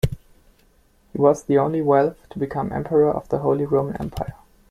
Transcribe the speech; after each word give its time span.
He 1.13 1.19
was 1.21 1.43
the 1.43 1.59
only 1.59 1.81
Welf 1.83 2.15
to 2.31 2.39
become 2.39 2.73
emperor 2.73 3.11
of 3.11 3.29
the 3.29 3.37
Holy 3.37 3.65
Roman 3.67 3.97
Empire. 3.97 4.33